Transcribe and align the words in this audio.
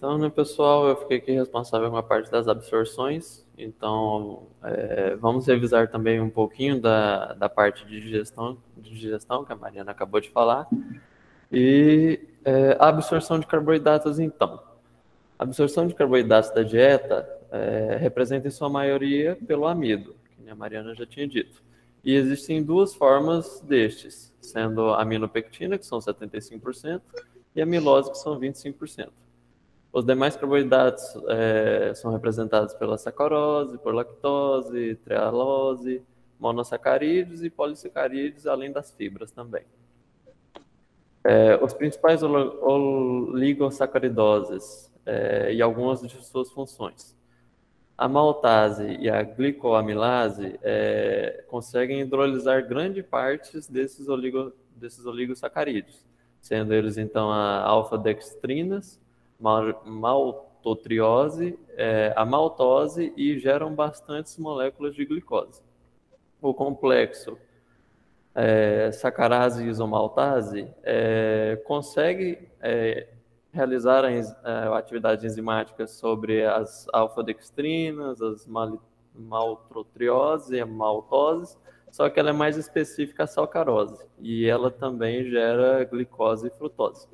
Então, 0.00 0.16
né, 0.16 0.30
pessoal, 0.30 0.88
eu 0.88 0.96
fiquei 0.96 1.18
aqui 1.18 1.32
responsável 1.32 1.90
com 1.90 1.96
a 1.98 2.02
parte 2.02 2.30
das 2.30 2.48
absorções. 2.48 3.46
Então, 3.58 4.46
é, 4.62 5.14
vamos 5.16 5.46
revisar 5.46 5.90
também 5.90 6.18
um 6.18 6.30
pouquinho 6.30 6.80
da, 6.80 7.34
da 7.34 7.50
parte 7.50 7.84
de 7.84 8.00
digestão, 8.00 8.56
de 8.78 8.94
digestão, 8.94 9.44
que 9.44 9.52
a 9.52 9.56
Mariana 9.56 9.90
acabou 9.90 10.18
de 10.18 10.30
falar. 10.30 10.66
E 11.52 12.18
é, 12.46 12.78
a 12.80 12.88
absorção 12.88 13.38
de 13.38 13.46
carboidratos, 13.46 14.18
então. 14.18 14.62
A 15.38 15.42
absorção 15.42 15.86
de 15.86 15.94
carboidratos 15.94 16.50
da 16.50 16.62
dieta 16.62 17.28
é, 17.50 17.98
representa, 18.00 18.48
em 18.48 18.50
sua 18.50 18.70
maioria, 18.70 19.36
pelo 19.46 19.66
amido, 19.66 20.16
que 20.34 20.48
a 20.48 20.54
Mariana 20.54 20.94
já 20.94 21.04
tinha 21.04 21.28
dito. 21.28 21.62
E 22.02 22.14
existem 22.14 22.62
duas 22.62 22.94
formas 22.94 23.60
destes, 23.60 24.32
sendo 24.40 24.94
a 24.94 25.02
aminopectina, 25.02 25.76
que 25.76 25.84
são 25.84 25.98
75%, 25.98 27.02
e 27.54 27.60
a 27.60 27.64
amilose, 27.64 28.10
que 28.10 28.16
são 28.16 28.40
25%. 28.40 29.10
Os 29.92 30.04
demais 30.04 30.36
carboidratos 30.36 31.02
é, 31.28 31.92
são 31.94 32.12
representados 32.12 32.74
pela 32.74 32.96
sacarose, 32.96 33.76
por 33.78 33.92
lactose, 33.92 34.94
trealose, 35.04 36.00
monossacarídeos 36.38 37.42
e 37.42 37.50
polissacarídeos, 37.50 38.46
além 38.46 38.70
das 38.70 38.92
fibras 38.92 39.32
também. 39.32 39.64
É, 41.24 41.58
os 41.62 41.74
principais 41.74 42.22
oligossacaridoses 42.22 44.90
é, 45.04 45.52
e 45.52 45.60
algumas 45.60 46.00
de 46.00 46.08
suas 46.24 46.50
funções. 46.50 47.14
A 47.98 48.08
maltase 48.08 48.96
e 48.98 49.10
a 49.10 49.22
glicoamilase 49.22 50.58
é, 50.62 51.44
conseguem 51.48 52.00
hidrolisar 52.00 52.66
grande 52.66 53.02
parte 53.02 53.60
desses, 53.70 54.08
oligo, 54.08 54.54
desses 54.74 55.04
oligosacarídeos, 55.04 56.02
sendo 56.40 56.72
eles 56.72 56.96
então 56.96 57.30
a 57.30 57.60
alfa-dextrinas, 57.60 58.98
maltotriose, 59.40 61.58
é, 61.76 62.12
a 62.16 62.24
maltose 62.24 63.12
e 63.16 63.38
geram 63.38 63.74
bastantes 63.74 64.38
moléculas 64.38 64.94
de 64.94 65.04
glicose. 65.04 65.62
O 66.40 66.54
complexo 66.54 67.36
é, 68.34 68.90
sacarase 68.92 69.64
e 69.64 69.68
isomaltase 69.68 70.68
é, 70.82 71.60
consegue 71.66 72.48
é, 72.60 73.08
realizar 73.52 74.04
a, 74.04 74.08
a, 74.44 74.78
atividade 74.78 75.26
enzimática 75.26 75.86
sobre 75.86 76.44
as 76.44 76.86
alfa-dextrinas, 76.92 78.22
as 78.22 78.46
mal, 78.46 78.80
maltotriose 79.14 80.54
e 80.54 80.60
a 80.60 80.66
maltose, 80.66 81.56
só 81.90 82.08
que 82.08 82.20
ela 82.20 82.30
é 82.30 82.32
mais 82.32 82.56
específica 82.56 83.24
à 83.24 83.26
sacarose 83.26 84.06
e 84.20 84.46
ela 84.46 84.70
também 84.70 85.28
gera 85.28 85.84
glicose 85.84 86.46
e 86.46 86.50
frutose. 86.50 87.08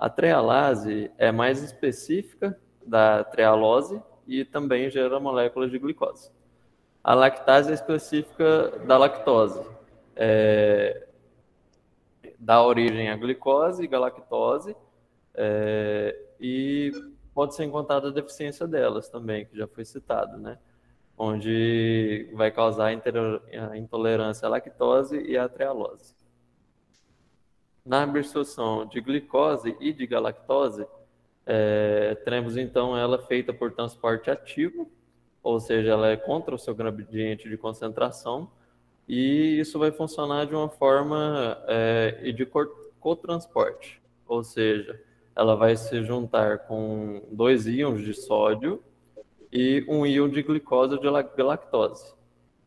A 0.00 0.08
trealase 0.08 1.10
é 1.18 1.30
mais 1.30 1.62
específica 1.62 2.58
da 2.86 3.22
trealose 3.22 4.02
e 4.26 4.46
também 4.46 4.88
gera 4.88 5.20
moléculas 5.20 5.70
de 5.70 5.78
glicose. 5.78 6.30
A 7.04 7.12
lactase 7.12 7.70
é 7.70 7.74
específica 7.74 8.78
da 8.86 8.96
lactose. 8.96 9.60
É, 10.16 11.06
dá 12.38 12.62
origem 12.62 13.10
à 13.10 13.16
glicose 13.16 13.84
e 13.84 13.86
galactose 13.86 14.74
é, 15.34 16.18
e 16.40 16.92
pode 17.34 17.54
ser 17.54 17.64
encontrada 17.64 18.08
a 18.08 18.10
deficiência 18.10 18.66
delas 18.66 19.10
também, 19.10 19.44
que 19.44 19.54
já 19.54 19.68
foi 19.68 19.84
citado, 19.84 20.38
né? 20.38 20.58
Onde 21.14 22.30
vai 22.32 22.50
causar 22.50 22.86
a 22.86 23.76
intolerância 23.76 24.46
à 24.46 24.48
lactose 24.48 25.20
e 25.20 25.36
à 25.36 25.46
trealose. 25.46 26.18
Na 27.84 28.02
absorção 28.02 28.86
de 28.86 29.00
glicose 29.00 29.74
e 29.80 29.92
de 29.92 30.06
galactose, 30.06 30.86
é, 31.46 32.14
teremos 32.24 32.56
então 32.56 32.96
ela 32.96 33.18
feita 33.18 33.52
por 33.52 33.72
transporte 33.72 34.30
ativo, 34.30 34.90
ou 35.42 35.58
seja, 35.58 35.90
ela 35.90 36.08
é 36.08 36.16
contra 36.16 36.54
o 36.54 36.58
seu 36.58 36.74
gradiente 36.74 37.48
de 37.48 37.56
concentração, 37.56 38.50
e 39.08 39.58
isso 39.58 39.78
vai 39.78 39.90
funcionar 39.90 40.46
de 40.46 40.54
uma 40.54 40.68
forma 40.68 41.58
é, 41.66 42.30
de 42.32 42.46
cotransporte, 43.00 44.00
ou 44.28 44.44
seja, 44.44 45.00
ela 45.34 45.56
vai 45.56 45.74
se 45.74 46.02
juntar 46.04 46.58
com 46.66 47.22
dois 47.32 47.66
íons 47.66 48.04
de 48.04 48.12
sódio 48.12 48.82
e 49.50 49.84
um 49.88 50.04
íon 50.04 50.28
de 50.28 50.42
glicose 50.42 50.94
ou 50.94 51.00
de 51.00 51.08
galactose. 51.36 52.14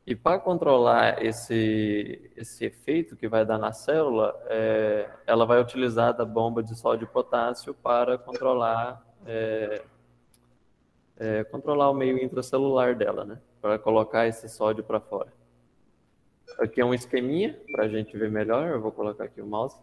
E 0.05 0.15
para 0.15 0.37
controlar 0.37 1.23
esse, 1.23 2.29
esse 2.35 2.65
efeito 2.65 3.15
que 3.15 3.27
vai 3.27 3.45
dar 3.45 3.57
na 3.57 3.71
célula, 3.71 4.35
é, 4.47 5.09
ela 5.25 5.45
vai 5.45 5.61
utilizar 5.61 6.13
da 6.13 6.25
bomba 6.25 6.61
de 6.61 6.75
sódio 6.75 7.05
e 7.05 7.07
potássio 7.07 7.73
para 7.73 8.17
controlar, 8.17 9.01
é, 9.25 9.81
é, 11.17 11.43
controlar 11.45 11.89
o 11.89 11.93
meio 11.93 12.21
intracelular 12.21 12.95
dela, 12.97 13.23
né? 13.23 13.39
Para 13.61 13.79
colocar 13.79 14.27
esse 14.27 14.49
sódio 14.49 14.83
para 14.83 14.99
fora. 14.99 15.31
Aqui 16.59 16.81
é 16.81 16.85
um 16.85 16.93
esqueminha 16.93 17.57
para 17.71 17.85
a 17.85 17.87
gente 17.87 18.17
ver 18.17 18.29
melhor. 18.29 18.67
Eu 18.67 18.81
vou 18.81 18.91
colocar 18.91 19.23
aqui 19.23 19.39
o 19.39 19.47
mouse. 19.47 19.77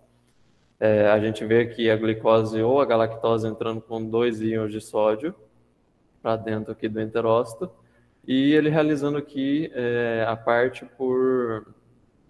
É, 0.79 1.09
a 1.09 1.19
gente 1.19 1.47
vê 1.47 1.63
aqui 1.63 1.91
a 1.91 1.97
glicose 1.97 2.61
ou 2.61 2.79
a 2.79 2.85
galactose 2.85 3.47
entrando 3.47 3.81
com 3.81 4.05
dois 4.05 4.43
íons 4.43 4.71
de 4.71 4.83
sódio 4.83 5.35
para 6.21 6.37
dentro 6.37 6.73
aqui 6.73 6.89
do 6.91 7.01
enterócito 7.01 7.71
e 8.27 8.53
ele 8.55 8.69
realizando 8.69 9.19
aqui 9.19 9.71
é, 9.75 10.25
a 10.29 10.37
parte 10.37 10.85
por 10.85 11.67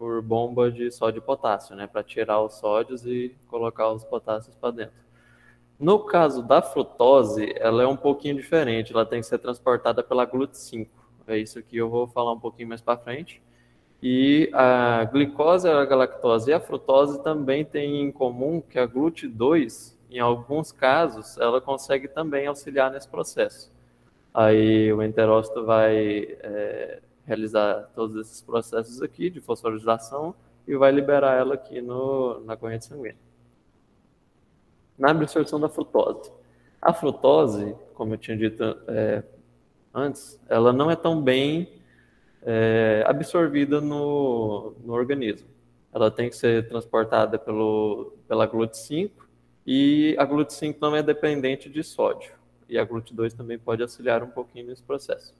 por 0.00 0.22
bomba 0.22 0.72
de 0.72 0.90
sódio 0.90 1.18
e 1.18 1.20
potássio, 1.20 1.76
né, 1.76 1.86
para 1.86 2.02
tirar 2.02 2.40
os 2.40 2.54
sódios 2.54 3.04
e 3.04 3.36
colocar 3.48 3.92
os 3.92 4.02
potássios 4.02 4.56
para 4.56 4.70
dentro. 4.70 4.94
No 5.78 5.98
caso 5.98 6.42
da 6.42 6.62
frutose, 6.62 7.52
ela 7.56 7.82
é 7.82 7.86
um 7.86 7.98
pouquinho 7.98 8.34
diferente, 8.34 8.94
ela 8.94 9.04
tem 9.04 9.20
que 9.20 9.26
ser 9.26 9.36
transportada 9.36 10.02
pela 10.02 10.26
GLUT5. 10.26 10.88
É 11.26 11.36
isso 11.36 11.62
que 11.62 11.76
eu 11.76 11.90
vou 11.90 12.08
falar 12.08 12.32
um 12.32 12.40
pouquinho 12.40 12.70
mais 12.70 12.80
para 12.80 12.96
frente. 12.96 13.42
E 14.02 14.50
a 14.54 15.04
glicose, 15.04 15.68
a 15.68 15.84
galactose 15.84 16.50
e 16.50 16.54
a 16.54 16.60
frutose 16.60 17.22
também 17.22 17.62
têm 17.62 18.00
em 18.00 18.10
comum 18.10 18.62
que 18.62 18.78
a 18.78 18.88
GLUT2, 18.88 19.96
em 20.10 20.18
alguns 20.18 20.72
casos, 20.72 21.36
ela 21.36 21.60
consegue 21.60 22.08
também 22.08 22.46
auxiliar 22.46 22.90
nesse 22.90 23.06
processo. 23.08 23.70
Aí 24.32 24.92
o 24.92 25.02
enterócito 25.02 25.64
vai 25.64 26.36
é, 26.42 27.00
realizar 27.26 27.90
todos 27.94 28.16
esses 28.16 28.40
processos 28.40 29.02
aqui 29.02 29.28
de 29.28 29.40
fosforilação 29.40 30.34
e 30.66 30.76
vai 30.76 30.92
liberar 30.92 31.36
ela 31.36 31.54
aqui 31.54 31.80
no, 31.80 32.40
na 32.40 32.56
corrente 32.56 32.84
sanguínea. 32.84 33.16
Na 34.98 35.10
absorção 35.10 35.58
da 35.58 35.68
frutose. 35.68 36.30
A 36.80 36.92
frutose, 36.92 37.74
como 37.94 38.14
eu 38.14 38.18
tinha 38.18 38.36
dito 38.36 38.62
é, 38.86 39.22
antes, 39.92 40.40
ela 40.48 40.72
não 40.72 40.90
é 40.90 40.96
tão 40.96 41.20
bem 41.20 41.68
é, 42.42 43.02
absorvida 43.06 43.80
no, 43.80 44.74
no 44.84 44.92
organismo. 44.92 45.48
Ela 45.92 46.10
tem 46.10 46.28
que 46.28 46.36
ser 46.36 46.68
transportada 46.68 47.38
pelo, 47.38 48.12
pela 48.28 48.46
GLUT5 48.46 49.10
e 49.66 50.14
a 50.18 50.26
GLUT5 50.26 50.76
não 50.80 50.94
é 50.94 51.02
dependente 51.02 51.68
de 51.68 51.82
sódio. 51.82 52.39
E 52.70 52.78
a 52.78 52.86
GLUT2 52.86 53.34
também 53.34 53.58
pode 53.58 53.82
auxiliar 53.82 54.22
um 54.22 54.30
pouquinho 54.30 54.68
nesse 54.68 54.82
processo. 54.82 55.34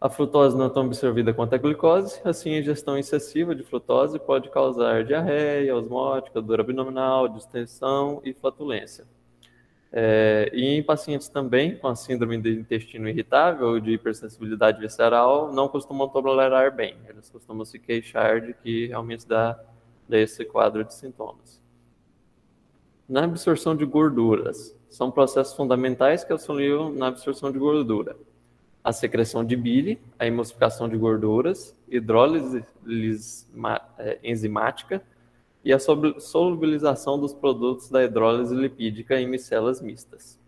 A 0.00 0.08
frutose 0.08 0.56
não 0.56 0.66
é 0.66 0.68
tão 0.70 0.84
absorvida 0.84 1.34
quanto 1.34 1.54
a 1.54 1.58
glicose, 1.58 2.20
assim 2.24 2.54
a 2.54 2.58
ingestão 2.58 2.96
excessiva 2.96 3.54
de 3.54 3.64
frutose 3.64 4.18
pode 4.18 4.50
causar 4.50 5.04
diarreia, 5.04 5.74
osmótica, 5.74 6.40
dor 6.40 6.60
abdominal, 6.60 7.26
distensão 7.28 8.20
e 8.24 8.32
flatulência. 8.32 9.06
É, 9.90 10.50
e 10.52 10.76
em 10.76 10.82
pacientes 10.82 11.28
também 11.28 11.76
com 11.76 11.88
a 11.88 11.96
síndrome 11.96 12.36
do 12.38 12.48
intestino 12.48 13.08
irritável 13.08 13.68
ou 13.68 13.80
de 13.80 13.92
hipersensibilidade 13.92 14.78
visceral, 14.78 15.52
não 15.52 15.68
costumam 15.68 16.08
tolerar 16.08 16.74
bem. 16.74 16.96
Eles 17.08 17.30
costumam 17.30 17.64
se 17.64 17.78
queixar 17.78 18.40
de 18.40 18.52
que 18.52 18.88
realmente 18.88 19.26
dá, 19.26 19.58
dá 20.08 20.18
esse 20.18 20.44
quadro 20.44 20.84
de 20.84 20.92
sintomas. 20.92 21.60
Na 23.08 23.22
absorção 23.22 23.76
de 23.76 23.84
gorduras, 23.84 24.76
são 24.90 25.10
processos 25.10 25.54
fundamentais 25.54 26.24
que 26.24 26.32
auxiliam 26.32 26.90
na 26.90 27.08
absorção 27.08 27.52
de 27.52 27.58
gordura. 27.58 28.16
A 28.82 28.92
secreção 28.92 29.44
de 29.44 29.54
bile, 29.54 30.00
a 30.18 30.26
emulsificação 30.26 30.88
de 30.88 30.96
gorduras, 30.96 31.76
hidrólise 31.88 32.64
é, 33.98 34.18
enzimática, 34.24 35.02
e 35.64 35.72
a 35.72 35.78
solubilização 35.78 37.18
dos 37.18 37.32
produtos 37.32 37.90
da 37.90 38.04
hidrólise 38.04 38.54
lipídica 38.54 39.20
em 39.20 39.26
micelas 39.26 39.80
mistas. 39.80 40.38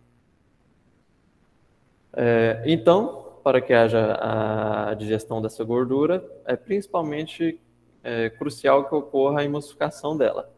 É, 2.12 2.62
então, 2.66 3.26
para 3.42 3.60
que 3.60 3.72
haja 3.72 4.18
a 4.20 4.94
digestão 4.94 5.42
dessa 5.42 5.62
gordura, 5.64 6.24
é 6.44 6.56
principalmente 6.56 7.60
é, 8.02 8.30
crucial 8.30 8.88
que 8.88 8.94
ocorra 8.94 9.40
a 9.40 9.44
emulsificação 9.44 10.16
dela. 10.16 10.52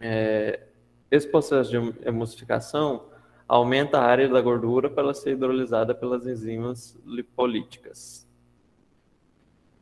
É, 0.00 0.67
esse 1.10 1.26
processo 1.28 1.70
de 1.70 1.76
emulsificação 2.06 3.06
aumenta 3.46 3.98
a 3.98 4.04
área 4.04 4.28
da 4.28 4.40
gordura 4.40 4.90
para 4.90 5.14
ser 5.14 5.32
hidrolisada 5.32 5.94
pelas 5.94 6.26
enzimas 6.26 6.98
lipolíticas. 7.06 8.28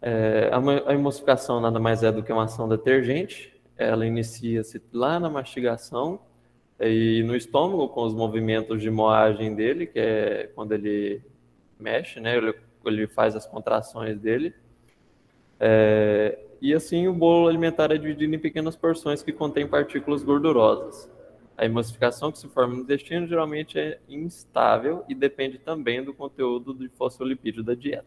É, 0.00 0.50
a 0.86 0.92
emulsificação 0.92 1.60
nada 1.60 1.80
mais 1.80 2.02
é 2.02 2.12
do 2.12 2.22
que 2.22 2.32
uma 2.32 2.44
ação 2.44 2.68
detergente 2.68 3.56
ela 3.76 4.06
inicia-se 4.06 4.82
lá 4.92 5.20
na 5.20 5.28
mastigação 5.28 6.20
e 6.80 7.22
no 7.24 7.36
estômago 7.36 7.88
com 7.88 8.04
os 8.04 8.14
movimentos 8.14 8.80
de 8.80 8.90
moagem 8.90 9.54
dele, 9.54 9.86
que 9.86 9.98
é 9.98 10.50
quando 10.54 10.72
ele 10.72 11.22
mexe, 11.78 12.20
né? 12.20 12.36
Ele, 12.36 12.54
ele 12.84 13.06
faz 13.06 13.36
as 13.36 13.46
contrações 13.46 14.18
dele. 14.18 14.54
É, 15.58 16.38
e 16.60 16.74
assim 16.74 17.06
o 17.06 17.12
bolo 17.12 17.48
alimentar 17.48 17.90
é 17.90 17.98
dividido 17.98 18.34
em 18.34 18.38
pequenas 18.38 18.76
porções 18.76 19.22
que 19.22 19.32
contêm 19.32 19.66
partículas 19.66 20.22
gordurosas. 20.22 21.10
A 21.56 21.64
emulsificação 21.64 22.30
que 22.30 22.38
se 22.38 22.48
forma 22.48 22.74
no 22.74 22.82
intestino 22.82 23.26
geralmente 23.26 23.78
é 23.78 23.98
instável 24.08 25.04
e 25.08 25.14
depende 25.14 25.58
também 25.58 26.04
do 26.04 26.12
conteúdo 26.12 26.74
de 26.74 26.88
fosfolipídio 26.90 27.64
da 27.64 27.74
dieta. 27.74 28.04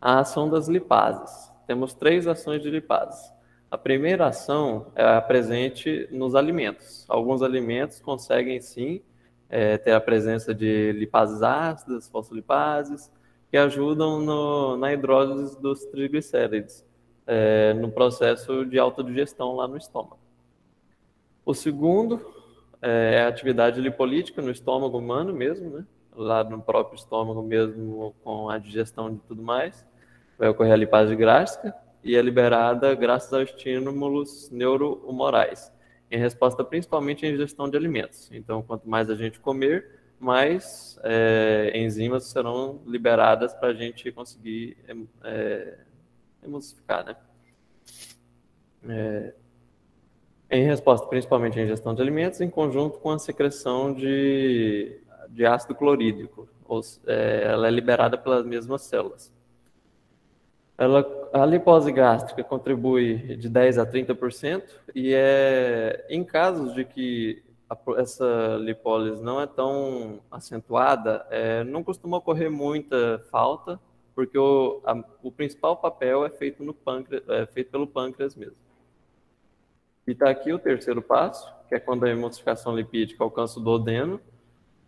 A 0.00 0.20
ação 0.20 0.50
das 0.50 0.68
lipases. 0.68 1.50
Temos 1.66 1.94
três 1.94 2.26
ações 2.26 2.60
de 2.60 2.68
lipases. 2.68 3.32
A 3.70 3.78
primeira 3.78 4.26
ação 4.26 4.92
é 4.94 5.20
presente 5.22 6.06
nos 6.12 6.34
alimentos. 6.34 7.06
Alguns 7.08 7.42
alimentos 7.42 7.98
conseguem 7.98 8.60
sim 8.60 9.00
é, 9.48 9.78
ter 9.78 9.92
a 9.92 10.00
presença 10.00 10.54
de 10.54 10.92
lipases 10.92 11.42
ácidas, 11.42 12.08
fosfolipases, 12.08 13.10
que 13.50 13.56
ajudam 13.56 14.20
no, 14.20 14.76
na 14.76 14.92
hidrólise 14.92 15.60
dos 15.62 15.84
triglicérides, 15.86 16.84
é, 17.26 17.72
no 17.72 17.90
processo 17.90 18.66
de 18.66 18.78
autodigestão 18.78 19.56
lá 19.56 19.66
no 19.66 19.76
estômago. 19.76 20.23
O 21.44 21.54
segundo 21.54 22.24
é 22.80 23.22
a 23.22 23.28
atividade 23.28 23.80
lipolítica 23.80 24.40
no 24.40 24.50
estômago 24.50 24.98
humano 24.98 25.32
mesmo, 25.32 25.70
né? 25.70 25.86
lá 26.14 26.44
no 26.44 26.60
próprio 26.62 26.96
estômago 26.96 27.42
mesmo, 27.42 28.14
com 28.22 28.48
a 28.48 28.58
digestão 28.58 29.12
de 29.12 29.20
tudo 29.20 29.42
mais. 29.42 29.84
Vai 30.38 30.48
ocorrer 30.48 30.72
a 30.72 30.76
lipase 30.76 31.14
gráfica, 31.14 31.74
e 32.04 32.14
é 32.16 32.20
liberada 32.20 32.94
graças 32.94 33.32
aos 33.32 33.48
estímulos 33.48 34.50
neurohumorais, 34.50 35.72
em 36.10 36.18
resposta 36.18 36.62
principalmente 36.62 37.24
à 37.24 37.30
ingestão 37.30 37.68
de 37.68 37.76
alimentos. 37.76 38.30
Então, 38.30 38.62
quanto 38.62 38.88
mais 38.88 39.08
a 39.08 39.14
gente 39.14 39.40
comer, 39.40 40.00
mais 40.20 40.98
é, 41.02 41.72
enzimas 41.74 42.24
serão 42.24 42.80
liberadas 42.86 43.54
para 43.54 43.68
a 43.68 43.74
gente 43.74 44.12
conseguir 44.12 44.76
é, 45.24 45.78
emulsificar, 46.44 47.06
né? 47.06 47.16
É, 48.86 49.34
em 50.54 50.64
resposta 50.64 51.06
principalmente 51.06 51.58
à 51.58 51.62
ingestão 51.62 51.94
de 51.94 52.02
alimentos, 52.02 52.40
em 52.40 52.48
conjunto 52.48 52.98
com 52.98 53.10
a 53.10 53.18
secreção 53.18 53.92
de, 53.92 55.00
de 55.28 55.44
ácido 55.44 55.74
clorídrico, 55.74 56.48
ou, 56.64 56.80
é, 57.06 57.44
ela 57.44 57.68
é 57.68 57.70
liberada 57.70 58.16
pelas 58.16 58.44
mesmas 58.44 58.82
células. 58.82 59.32
Ela, 60.76 61.06
a 61.32 61.46
lipose 61.46 61.92
gástrica 61.92 62.42
contribui 62.42 63.36
de 63.36 63.48
10 63.48 63.78
a 63.78 63.86
30% 63.86 64.62
e 64.94 65.14
é 65.14 66.04
em 66.10 66.24
casos 66.24 66.74
de 66.74 66.84
que 66.84 67.42
a, 67.70 67.76
essa 68.00 68.56
lipólise 68.60 69.22
não 69.22 69.40
é 69.40 69.46
tão 69.46 70.20
acentuada, 70.30 71.26
é, 71.30 71.62
não 71.64 71.84
costuma 71.84 72.16
ocorrer 72.16 72.50
muita 72.50 73.24
falta, 73.30 73.78
porque 74.14 74.38
o, 74.38 74.80
a, 74.84 75.02
o 75.22 75.30
principal 75.30 75.76
papel 75.76 76.24
é 76.24 76.30
feito, 76.30 76.64
no 76.64 76.74
pâncreas, 76.74 77.22
é 77.28 77.46
feito 77.46 77.70
pelo 77.70 77.86
pâncreas 77.86 78.34
mesmo. 78.34 78.63
E 80.06 80.12
está 80.12 80.28
aqui 80.28 80.52
o 80.52 80.58
terceiro 80.58 81.00
passo, 81.00 81.52
que 81.68 81.74
é 81.74 81.80
quando 81.80 82.04
a 82.04 82.10
emulsificação 82.10 82.76
lipídica 82.76 83.24
alcança 83.24 83.58
o 83.58 83.62
duodeno, 83.62 84.20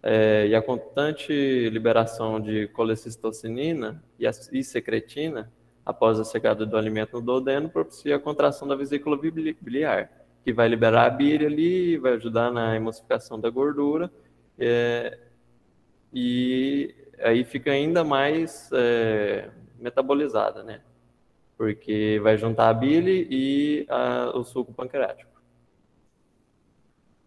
é, 0.03 0.47
e 0.47 0.55
a 0.55 0.63
constante 0.63 1.69
liberação 1.71 2.41
de 2.41 2.69
colecistocinina 2.69 4.03
e, 4.19 4.27
a, 4.27 4.31
e 4.53 4.63
secretina 4.63 5.51
após 5.85 6.19
a 6.19 6.25
chegada 6.25 6.67
do 6.67 6.77
alimento 6.77 7.15
no 7.15 7.23
duodeno, 7.23 7.69
propicia 7.69 8.17
a 8.17 8.19
contração 8.19 8.67
da 8.67 8.75
vesícula 8.75 9.17
biliar, 9.17 10.11
que 10.45 10.53
vai 10.53 10.69
liberar 10.69 11.07
a 11.07 11.11
bile 11.11 11.47
ali, 11.47 11.97
vai 11.97 12.15
ajudar 12.15 12.51
na 12.51 12.75
emulsificação 12.75 13.39
da 13.39 13.49
gordura, 13.49 14.11
é, 14.59 15.17
e 16.13 16.95
aí 17.21 17.45
fica 17.45 17.71
ainda 17.71 18.03
mais 18.03 18.69
é, 18.73 19.49
metabolizada, 19.79 20.63
né? 20.63 20.81
Porque 21.57 22.21
vai 22.23 22.37
juntar 22.37 22.69
a 22.69 22.75
bile 22.75 23.27
e 23.31 23.87
a, 23.89 24.33
o 24.37 24.45
suco 24.45 24.73
pancreático. 24.73 25.31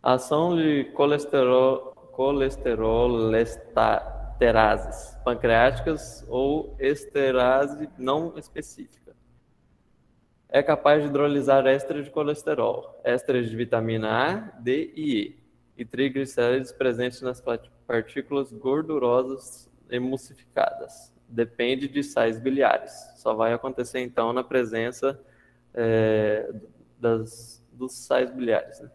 A 0.01 0.13
ação 0.13 0.55
de 0.55 0.85
colesterol, 0.93 1.93
colesterol 2.13 3.35
esterases 3.35 5.17
pancreáticas 5.25 6.25
ou 6.29 6.75
esterase 6.79 7.89
não 7.97 8.37
específica. 8.37 9.15
É 10.47 10.63
capaz 10.63 11.03
de 11.03 11.09
hidrolisar 11.09 11.67
ésteres 11.67 12.05
de 12.05 12.11
colesterol, 12.11 12.99
ésteres 13.03 13.49
de 13.49 13.55
vitamina 13.55 14.09
A, 14.09 14.33
D 14.59 14.93
e 14.95 15.17
E, 15.17 15.39
e 15.77 15.85
triglicérides 15.85 16.71
presentes 16.71 17.21
nas 17.21 17.43
partículas 17.85 18.51
gordurosas 18.51 19.69
emulsificadas. 19.89 21.13
Depende 21.29 21.87
de 21.87 22.03
sais 22.03 22.39
biliares. 22.39 22.91
Só 23.15 23.33
vai 23.33 23.53
acontecer 23.53 23.99
então 23.99 24.33
na 24.33 24.43
presença 24.43 25.19
é, 25.73 26.51
das, 26.99 27.63
dos 27.71 27.93
sais 27.93 28.31
biliares. 28.31 28.79
Né? 28.79 28.89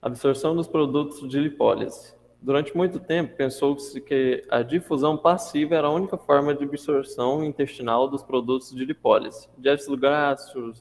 Absorção 0.00 0.54
dos 0.54 0.68
produtos 0.68 1.28
de 1.28 1.38
lipólise 1.38 2.16
Durante 2.46 2.74
muito 2.76 3.00
tempo, 3.00 3.34
pensou-se 3.34 4.00
que 4.00 4.44
a 4.48 4.62
difusão 4.62 5.16
passiva 5.16 5.74
era 5.74 5.88
a 5.88 5.92
única 5.92 6.16
forma 6.16 6.54
de 6.54 6.62
absorção 6.62 7.42
intestinal 7.42 8.08
dos 8.08 8.22
produtos 8.22 8.72
de 8.72 8.84
lipólise, 8.84 9.48
de 9.58 9.68
ácidos 9.68 9.98
graxos, 9.98 10.80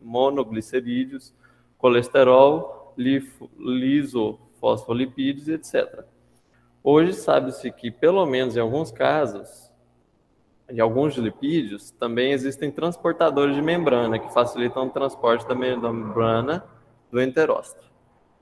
monoglicerídeos, 0.00 1.32
colesterol, 1.78 2.92
lisofosfolipídios, 2.98 5.48
etc. 5.48 6.04
Hoje 6.84 7.14
sabe-se 7.14 7.68
que, 7.72 7.90
pelo 7.90 8.24
menos 8.26 8.56
em 8.56 8.60
alguns 8.60 8.92
casos, 8.92 9.72
em 10.68 10.78
alguns 10.78 11.16
lipídios, 11.16 11.90
também 11.90 12.32
existem 12.32 12.70
transportadores 12.70 13.56
de 13.56 13.62
membrana 13.62 14.18
que 14.18 14.32
facilitam 14.32 14.86
o 14.86 14.90
transporte 14.90 15.48
da 15.48 15.54
membrana 15.54 16.64
do 17.10 17.20
enterócito 17.20 17.94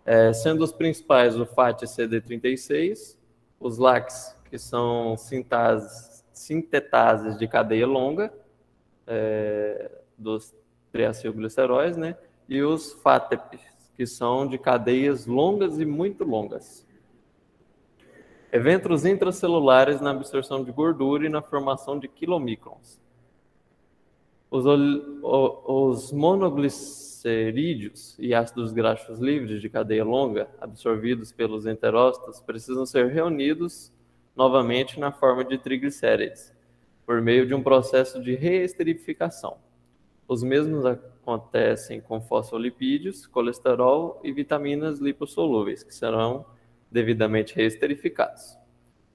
é, 0.04 0.32
sendo 0.32 0.64
os 0.64 0.72
principais 0.72 1.38
o 1.38 1.46
FAT 1.46 1.82
CD36, 1.82 3.16
os 3.58 3.78
LACs, 3.78 4.37
que 4.50 4.58
são 4.58 5.16
sintases, 5.16 6.25
sintetases 6.32 7.38
de 7.38 7.46
cadeia 7.46 7.87
longa, 7.87 8.32
é, 9.06 9.90
dos 10.18 10.54
triacilgliceróis, 10.90 11.96
né? 11.96 12.16
E 12.49 12.62
os 12.62 12.92
FATEPs, 12.92 13.61
que 13.96 14.06
são 14.06 14.46
de 14.46 14.58
cadeias 14.58 15.26
longas 15.26 15.78
e 15.78 15.87
muito 15.87 16.25
longas. 16.25 16.87
Eventos 18.52 19.04
intracelulares 19.06 20.00
na 20.00 20.11
absorção 20.11 20.62
de 20.62 20.71
gordura 20.71 21.26
e 21.26 21.30
na 21.30 21.40
formação 21.40 21.99
de 21.99 22.06
quilomicrons. 22.06 23.00
Os, 24.50 24.64
os 25.25 26.12
monogliceróis 26.12 27.12
triglicerídeos 27.23 28.16
e 28.18 28.35
ácidos 28.35 28.73
graxos 28.73 29.18
livres 29.18 29.61
de 29.61 29.68
cadeia 29.68 30.04
longa, 30.04 30.49
absorvidos 30.61 31.30
pelos 31.32 31.66
enterócitos, 31.66 32.40
precisam 32.40 32.85
ser 32.85 33.06
reunidos 33.09 33.92
novamente 34.35 34.99
na 34.99 35.12
forma 35.12 35.44
de 35.44 35.56
triglicérides, 35.59 36.52
por 37.06 37.21
meio 37.21 37.47
de 37.47 37.54
um 37.54 37.62
processo 37.62 38.21
de 38.21 38.35
reesterificação. 38.35 39.56
Os 40.26 40.42
mesmos 40.42 40.85
acontecem 40.85 42.00
com 42.00 42.21
fosfolipídios, 42.21 43.26
colesterol 43.26 44.21
e 44.25 44.32
vitaminas 44.32 44.99
lipossolúveis, 44.99 45.82
que 45.82 45.94
serão 45.94 46.44
devidamente 46.92 47.54
reesterificados. 47.56 48.56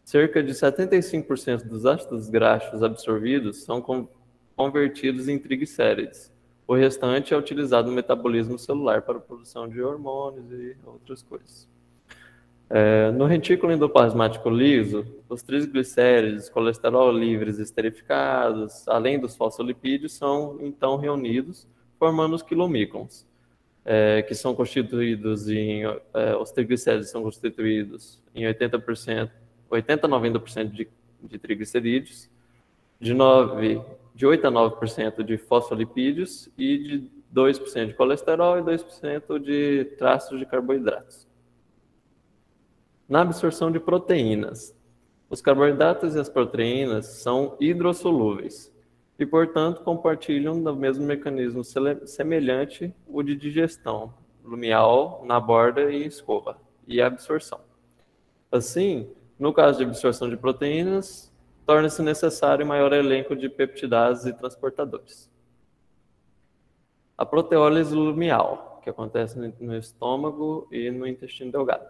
Cerca 0.04 0.42
de 0.42 0.54
75% 0.54 1.64
dos 1.64 1.86
ácidos 1.86 2.30
graxos 2.30 2.82
absorvidos 2.82 3.64
são 3.64 3.82
convertidos 4.56 5.28
em 5.28 5.38
triglicérides, 5.38 6.32
o 6.68 6.76
restante 6.76 7.34
é 7.34 7.38
utilizado 7.38 7.90
no 7.90 7.96
metabolismo 7.96 8.60
celular 8.60 9.02
para 9.02 9.18
a 9.18 9.22
produção 9.22 9.70
de 9.70 9.82
hormônios 9.82 10.52
e 10.52 10.76
outras 10.86 11.24
coisas. 11.24 11.66
É, 12.70 13.10
no 13.12 13.26
retículo 13.26 13.72
endoplasmático 13.72 14.50
liso, 14.50 15.06
os 15.30 15.42
triglicérides, 15.42 16.50
colesterol 16.50 17.10
livres 17.10 17.58
esterificados, 17.58 18.86
além 18.90 19.18
dos 19.18 19.34
fosfolipídios, 19.34 20.12
são 20.12 20.58
então 20.60 20.98
reunidos, 20.98 21.66
formando 21.98 22.36
os 22.36 22.44
quilomicrons, 22.44 23.26
é, 23.90 24.22
que 24.22 24.36
são 24.36 24.54
constituídos 24.54 25.48
em. 25.48 25.84
É, 26.14 26.36
os 26.36 26.52
triglicérides 26.52 27.10
são 27.10 27.24
constituídos 27.24 28.22
em 28.36 28.44
80%, 28.44 29.32
80 29.70 30.06
a 30.06 30.10
90% 30.10 30.72
de, 30.72 30.90
de 31.24 31.40
triglicerídeos, 31.40 32.30
de 33.00 33.14
9 33.14 33.82
de 34.14 34.26
8 34.26 34.48
a 34.48 34.52
9% 34.52 35.24
de 35.24 35.38
fosfolipídios 35.38 36.50
e 36.58 36.78
de 36.78 37.12
2% 37.34 37.86
de 37.86 37.94
colesterol 37.94 38.58
e 38.58 38.64
2% 38.64 39.40
de 39.40 39.86
traços 39.98 40.40
de 40.40 40.46
carboidratos. 40.46 41.28
Na 43.08 43.22
absorção 43.22 43.72
de 43.72 43.80
proteínas, 43.80 44.76
os 45.30 45.40
carboidratos 45.40 46.16
e 46.16 46.20
as 46.20 46.28
proteínas 46.28 47.06
são 47.06 47.56
hidrossolúveis 47.60 48.74
e, 49.20 49.26
portanto, 49.26 49.82
compartilham 49.82 50.62
do 50.62 50.76
mesmo 50.76 51.06
mecanismo 51.06 51.64
semelhante 52.06 52.94
o 53.08 53.24
de 53.24 53.36
digestão, 53.36 54.14
lumial 54.44 55.24
na 55.26 55.40
borda 55.40 55.92
e 55.92 56.06
escova, 56.06 56.58
e 56.88 57.02
absorção. 57.02 57.60
Assim, 58.52 59.10
no 59.40 59.52
caso 59.52 59.80
de 59.80 59.86
absorção 59.86 60.30
de 60.30 60.38
proteínas, 60.38 61.34
torna-se 61.66 62.02
necessário 62.02 62.66
maior 62.66 62.94
elenco 62.94 63.36
de 63.36 63.50
peptidases 63.50 64.26
e 64.26 64.34
transportadores. 64.34 65.30
A 67.18 67.26
proteólise 67.26 67.94
lumial, 67.94 68.80
que 68.84 68.90
acontece 68.90 69.38
no 69.60 69.76
estômago 69.76 70.68
e 70.72 70.90
no 70.92 71.06
intestino 71.06 71.52
delgado. 71.52 71.86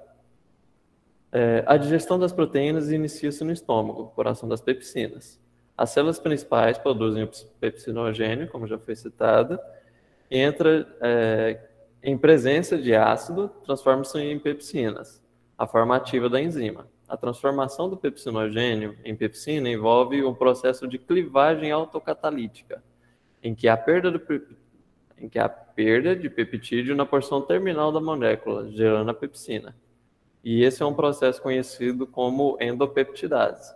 É, 1.31 1.63
a 1.67 1.75
digestão 1.77 2.17
das 2.17 2.31
proteínas 2.31 2.89
inicia-se 2.89 3.43
no 3.43 3.51
estômago, 3.51 4.13
por 4.15 4.27
ação 4.27 4.47
das 4.47 4.61
pepsinas. 4.61 5.39
As 5.77 5.91
células 5.91 6.17
principais 6.17 6.77
produzem 6.79 7.23
o 7.23 7.29
pepsinogênio, 7.59 8.47
como 8.47 8.65
já 8.65 8.79
foi 8.79 8.95
citado, 8.95 9.59
e 10.29 10.39
entra 10.39 10.87
é, 10.99 11.59
em 12.01 12.17
presença 12.17 12.77
de 12.77 12.95
ácido, 12.95 13.49
transforma-se 13.63 14.17
em 14.17 14.39
pepsinas, 14.39 15.23
a 15.55 15.67
forma 15.67 15.95
ativa 15.95 16.27
da 16.27 16.41
enzima. 16.41 16.87
A 17.07 17.15
transformação 17.15 17.87
do 17.87 17.95
pepsinogênio 17.95 18.97
em 19.05 19.15
pepsina 19.15 19.69
envolve 19.69 20.25
um 20.25 20.33
processo 20.33 20.87
de 20.87 20.97
clivagem 20.97 21.71
autocatalítica, 21.71 22.83
em 23.43 23.53
que 23.53 23.67
a 23.67 23.77
perda, 23.77 24.11
do, 24.11 24.21
em 25.17 25.29
que 25.29 25.37
a 25.37 25.47
perda 25.47 26.15
de 26.15 26.27
peptídeo 26.27 26.95
na 26.95 27.05
porção 27.05 27.39
terminal 27.39 27.91
da 27.91 28.01
molécula, 28.01 28.69
gerando 28.71 29.11
a 29.11 29.13
pepsina. 29.13 29.75
E 30.43 30.63
esse 30.63 30.81
é 30.81 30.85
um 30.85 30.93
processo 30.93 31.41
conhecido 31.41 32.07
como 32.07 32.57
endopeptidase, 32.59 33.75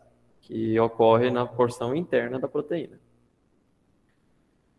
que 0.51 0.77
ocorre 0.81 1.31
na 1.31 1.46
porção 1.46 1.96
interna 1.96 2.38
da 2.38 2.46
proteína. 2.46 3.00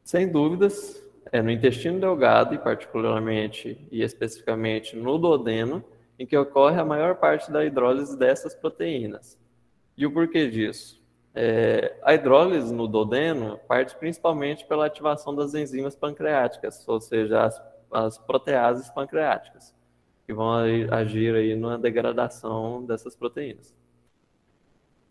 Sem 0.04 0.30
dúvidas, 0.30 1.02
é 1.32 1.40
no 1.40 1.50
intestino 1.50 1.98
delgado, 1.98 2.54
e 2.54 2.58
particularmente 2.58 3.78
e 3.90 4.02
especificamente 4.02 4.94
no 4.94 5.16
duodeno, 5.16 5.82
em 6.18 6.26
que 6.26 6.36
ocorre 6.36 6.78
a 6.78 6.84
maior 6.84 7.14
parte 7.14 7.50
da 7.50 7.64
hidrólise 7.64 8.18
dessas 8.18 8.54
proteínas. 8.54 9.38
E 9.96 10.04
o 10.04 10.12
porquê 10.12 10.46
disso? 10.46 11.02
É, 11.34 11.96
a 12.02 12.12
hidrólise 12.12 12.70
no 12.70 12.86
duodeno 12.86 13.58
parte 13.66 13.96
principalmente 13.96 14.66
pela 14.66 14.84
ativação 14.84 15.34
das 15.34 15.54
enzimas 15.54 15.96
pancreáticas, 15.96 16.86
ou 16.86 17.00
seja, 17.00 17.44
as, 17.46 17.62
as 17.90 18.18
proteases 18.18 18.90
pancreáticas, 18.90 19.74
que 20.26 20.34
vão 20.34 20.52
agir 20.90 21.34
aí 21.34 21.56
na 21.56 21.78
degradação 21.78 22.84
dessas 22.84 23.16
proteínas. 23.16 23.74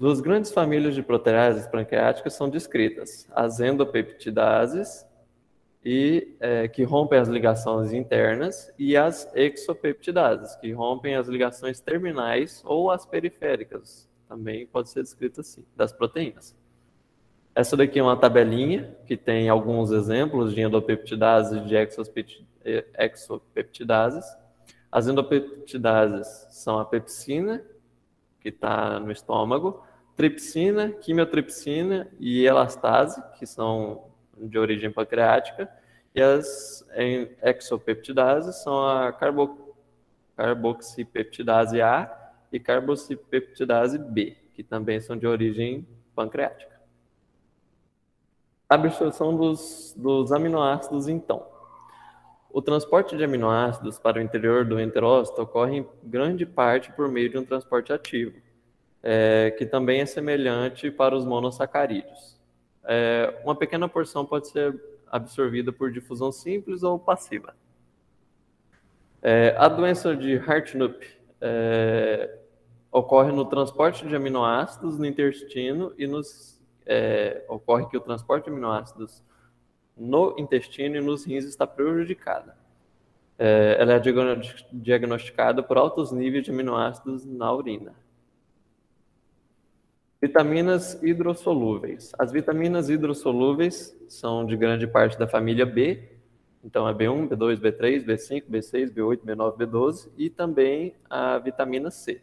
Duas 0.02 0.20
grandes 0.20 0.52
famílias 0.52 0.96
de 0.96 1.04
proteases 1.04 1.68
pancreáticas 1.68 2.34
são 2.34 2.50
descritas: 2.50 3.28
as 3.30 3.60
endopeptidases 3.60 5.06
e 5.86 6.36
é, 6.40 6.68
que 6.68 6.82
rompem 6.82 7.20
as 7.20 7.28
ligações 7.28 7.94
internas, 7.94 8.74
e 8.80 8.98
as 8.98 9.32
exopeptidases, 9.36 10.56
que 10.56 10.72
rompem 10.72 11.16
as 11.16 11.28
ligações 11.28 11.80
terminais 11.80 12.64
ou 12.66 12.90
as 12.90 13.06
periféricas, 13.06 14.10
também 14.28 14.66
pode 14.66 14.90
ser 14.90 15.04
descrito 15.04 15.42
assim, 15.42 15.64
das 15.76 15.94
proteínas. 15.94 16.56
Essa 17.54 17.78
daqui 17.78 18.00
é 18.00 18.04
uma 18.04 18.18
tabelinha 18.18 18.98
que 19.06 19.16
tem 19.16 19.50
alguns 19.50 19.92
exemplos 19.92 20.56
de 20.56 20.62
endopeptidases 20.62 21.62
e 21.62 21.66
de 21.68 21.76
exopeptidases. 22.98 24.26
As 24.92 25.08
endopeptidases 25.08 26.48
são 26.50 26.80
a 26.80 26.86
pepsina, 26.86 27.64
que 28.40 28.50
está 28.50 29.00
no 29.00 29.12
estômago, 29.12 29.91
tripsina, 30.16 30.92
quimiotripsina 30.92 32.08
e 32.20 32.46
elastase, 32.46 33.22
que 33.38 33.46
são 33.46 34.06
de 34.38 34.58
origem 34.58 34.92
pancreática, 34.92 35.70
e 36.14 36.22
as 36.22 36.86
exopeptidases 37.42 38.58
são 38.58 38.88
a 38.88 39.12
carbo, 39.14 39.76
carboxipeptidase 40.36 41.82
A 41.82 42.12
e 42.52 42.60
carboxipeptidase 42.60 43.98
B, 43.98 44.36
que 44.54 44.64
também 44.64 45.00
são 45.00 45.18
de 45.18 45.26
origem 45.26 45.88
pancreática. 46.14 46.80
A 48.68 48.76
absorção 48.76 49.36
dos, 49.36 49.94
dos 49.98 50.32
aminoácidos, 50.32 51.08
então. 51.08 51.46
O 52.50 52.62
transporte 52.62 53.16
de 53.16 53.24
aminoácidos 53.24 53.98
para 53.98 54.20
o 54.20 54.22
interior 54.22 54.66
do 54.66 54.80
enterócito 54.80 55.42
ocorre 55.42 55.78
em 55.78 55.88
grande 56.04 56.46
parte 56.46 56.92
por 56.92 57.08
meio 57.08 57.30
de 57.30 57.38
um 57.38 57.46
transporte 57.46 57.94
ativo, 57.94 58.38
é, 59.04 59.54
que 59.58 59.66
também 59.66 60.02
é 60.02 60.06
semelhante 60.06 60.92
para 60.92 61.16
os 61.16 61.26
monossacarídeos 61.26 62.32
é, 62.84 63.40
uma 63.44 63.56
pequena 63.56 63.88
porção 63.88 64.26
pode 64.26 64.48
ser 64.50 64.80
absorvida 65.08 65.72
por 65.72 65.92
difusão 65.92 66.32
simples 66.32 66.84
ou 66.84 66.98
passiva. 66.98 67.56
É, 69.22 69.56
a 69.58 69.68
doença 69.68 70.16
de 70.16 70.38
Hartnup 70.38 71.06
é, 71.40 72.40
ocorre 72.92 73.32
no 73.32 73.46
transporte 73.46 74.08
de 74.08 74.16
aminoácidos 74.16 74.98
no 74.98 75.06
intestino 75.06 75.94
e 75.98 76.08
nos 76.08 76.60
é, 76.86 77.46
ocorre 77.48 77.86
que 77.88 77.98
o 77.98 78.02
transporte 78.02 78.46
de 78.46 78.52
aminoácidos 78.52 79.24
no 79.96 80.36
intestino 80.40 80.96
e 80.96 81.02
nos 81.02 81.26
rins 81.26 81.46
está 81.46 81.68
prejudicado. 81.68 82.52
É, 83.38 83.78
ela 83.80 83.94
é 83.94 84.00
diagnosticada 84.72 85.62
por 85.62 85.78
altos 85.78 86.12
níveis 86.12 86.46
de 86.46 86.52
aminoácidos 86.52 87.26
na 87.26 87.52
urina. 87.54 87.94
Vitaminas 90.22 91.02
hidrossolúveis. 91.02 92.12
As 92.20 92.32
vitaminas 92.32 92.90
hidrossolúveis 92.90 93.98
são 94.08 94.46
de 94.46 94.56
grande 94.56 94.86
parte 94.86 95.18
da 95.18 95.28
família 95.28 95.66
B, 95.66 96.12
então 96.64 96.88
é 96.88 96.94
B1, 96.94 97.28
B2, 97.28 97.60
B3, 97.60 98.06
B5, 98.06 98.44
B6, 98.48 98.94
B8, 98.94 99.22
B9, 99.26 99.58
B12 99.58 100.12
e 100.16 100.30
também 100.30 100.94
a 101.10 101.40
vitamina 101.40 101.90
C. 101.90 102.22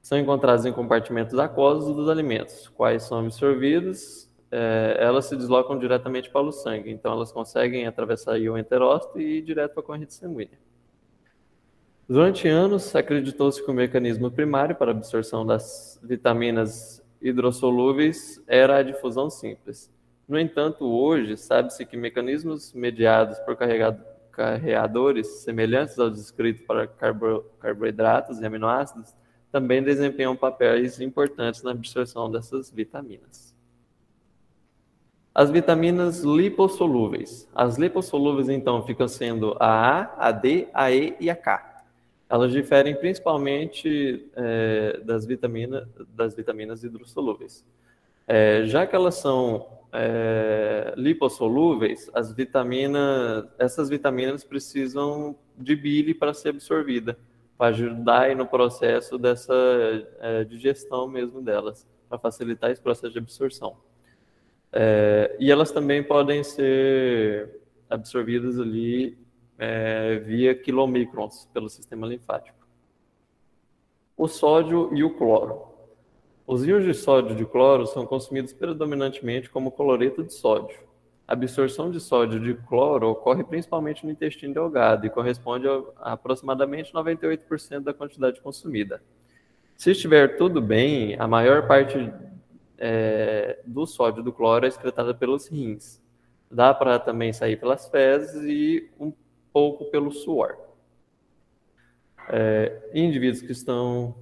São 0.00 0.16
encontradas 0.16 0.64
em 0.64 0.72
compartimentos 0.72 1.36
aquosos 1.40 1.96
dos 1.96 2.08
alimentos, 2.08 2.68
quais 2.68 3.02
são 3.02 3.18
absorvidos, 3.18 4.30
é, 4.48 4.96
elas 5.00 5.24
se 5.24 5.34
deslocam 5.34 5.76
diretamente 5.76 6.30
para 6.30 6.46
o 6.46 6.52
sangue, 6.52 6.92
então 6.92 7.10
elas 7.10 7.32
conseguem 7.32 7.88
atravessar 7.88 8.38
o 8.38 8.56
enterócito 8.56 9.20
e 9.20 9.38
ir 9.38 9.42
direto 9.42 9.72
para 9.72 9.82
a 9.82 9.86
corrente 9.86 10.14
sanguínea. 10.14 10.65
Durante 12.08 12.46
anos, 12.46 12.94
acreditou-se 12.94 13.60
que 13.64 13.68
o 13.68 13.74
mecanismo 13.74 14.30
primário 14.30 14.76
para 14.76 14.92
a 14.92 14.94
absorção 14.94 15.44
das 15.44 15.98
vitaminas 16.00 17.02
hidrossolúveis 17.20 18.40
era 18.46 18.76
a 18.76 18.82
difusão 18.82 19.28
simples. 19.28 19.90
No 20.28 20.38
entanto, 20.38 20.84
hoje, 20.84 21.36
sabe-se 21.36 21.84
que 21.84 21.96
mecanismos 21.96 22.72
mediados 22.72 23.40
por 23.40 23.56
carreadores 24.30 25.26
semelhantes 25.42 25.98
aos 25.98 26.12
descritos 26.12 26.62
para 26.62 26.86
carbo 26.86 27.44
carboidratos 27.58 28.40
e 28.40 28.46
aminoácidos 28.46 29.12
também 29.50 29.82
desempenham 29.82 30.36
papéis 30.36 31.00
importantes 31.00 31.64
na 31.64 31.72
absorção 31.72 32.30
dessas 32.30 32.70
vitaminas. 32.70 33.52
As 35.34 35.50
vitaminas 35.50 36.22
lipossolúveis. 36.22 37.48
As 37.52 37.76
lipossolúveis, 37.76 38.48
então, 38.48 38.86
ficam 38.86 39.08
sendo 39.08 39.56
a 39.58 40.02
A, 40.02 40.28
a 40.28 40.30
D, 40.30 40.68
a 40.72 40.92
E 40.92 41.16
e 41.18 41.28
a 41.28 41.34
K. 41.34 41.75
Elas 42.28 42.52
diferem 42.52 42.94
principalmente 42.96 44.28
é, 44.34 45.00
das, 45.04 45.24
vitamina, 45.24 45.88
das 46.08 46.34
vitaminas 46.34 46.82
hidrossolúveis. 46.82 47.64
É, 48.26 48.64
já 48.66 48.84
que 48.84 48.96
elas 48.96 49.14
são 49.14 49.68
é, 49.92 50.92
lipossolúveis, 50.96 52.10
as 52.12 52.32
vitaminas, 52.32 53.46
essas 53.58 53.88
vitaminas 53.88 54.42
precisam 54.42 55.36
de 55.56 55.76
bile 55.76 56.12
para 56.12 56.34
ser 56.34 56.50
absorvida, 56.50 57.16
para 57.56 57.68
ajudar 57.68 58.34
no 58.34 58.46
processo 58.46 59.16
dessa 59.16 59.54
é, 60.20 60.44
digestão 60.44 61.06
mesmo 61.06 61.40
delas, 61.40 61.86
para 62.08 62.18
facilitar 62.18 62.70
esse 62.70 62.82
processo 62.82 63.12
de 63.12 63.18
absorção. 63.20 63.76
É, 64.72 65.36
e 65.38 65.50
elas 65.50 65.70
também 65.70 66.02
podem 66.02 66.42
ser 66.42 67.60
absorvidas 67.88 68.58
ali 68.58 69.16
é, 69.58 70.18
via 70.18 70.54
quilomicrons 70.54 71.48
pelo 71.52 71.68
sistema 71.68 72.06
linfático. 72.06 72.66
O 74.16 74.28
sódio 74.28 74.94
e 74.94 75.04
o 75.04 75.10
cloro. 75.10 75.66
Os 76.46 76.64
íons 76.66 76.84
de 76.84 76.94
sódio 76.94 77.32
e 77.32 77.36
de 77.36 77.44
cloro 77.44 77.86
são 77.86 78.06
consumidos 78.06 78.52
predominantemente 78.52 79.50
como 79.50 79.72
cloreto 79.72 80.22
de 80.22 80.32
sódio. 80.32 80.78
A 81.26 81.32
absorção 81.32 81.90
de 81.90 81.98
sódio 81.98 82.38
de 82.38 82.54
cloro 82.54 83.08
ocorre 83.08 83.42
principalmente 83.42 84.06
no 84.06 84.12
intestino 84.12 84.54
delgado 84.54 85.04
e 85.04 85.10
corresponde 85.10 85.66
a 85.96 86.12
aproximadamente 86.12 86.92
98% 86.92 87.80
da 87.80 87.92
quantidade 87.92 88.40
consumida. 88.40 89.02
Se 89.76 89.90
estiver 89.90 90.36
tudo 90.36 90.62
bem, 90.62 91.16
a 91.18 91.26
maior 91.26 91.66
parte 91.66 92.12
é, 92.78 93.58
do 93.66 93.84
sódio 93.84 94.22
do 94.22 94.32
cloro 94.32 94.64
é 94.64 94.68
excretada 94.68 95.12
pelos 95.12 95.48
rins. 95.48 96.00
Dá 96.48 96.72
para 96.72 96.98
também 96.98 97.32
sair 97.32 97.56
pelas 97.58 97.88
fezes 97.88 98.42
e 98.44 98.88
um 98.98 99.12
pouco 99.56 99.86
pelo 99.86 100.12
suor. 100.12 100.54
É, 102.28 102.90
indivíduos 102.92 103.40
que 103.40 103.52
estão 103.52 104.14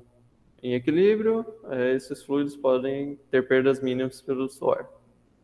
em 0.62 0.75
equilíbrio, 0.75 1.44
é, 1.73 1.97
esses 1.97 2.23
fluidos 2.23 2.57
podem 2.57 3.18
ter 3.33 3.49
perdas 3.49 3.83
mínimas 3.83 4.20
pelo 4.20 4.49
suor 4.49 4.88